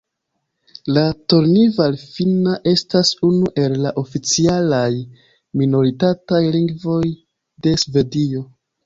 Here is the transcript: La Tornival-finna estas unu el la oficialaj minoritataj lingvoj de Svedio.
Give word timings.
La 0.97 1.01
Tornival-finna 1.33 2.55
estas 2.71 3.11
unu 3.27 3.51
el 3.65 3.75
la 3.83 3.91
oficialaj 4.03 4.87
minoritataj 5.63 6.41
lingvoj 6.57 6.99
de 7.67 7.75
Svedio. 7.85 8.43